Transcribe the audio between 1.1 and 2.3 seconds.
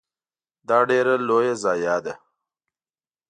لوی ضایعه ده.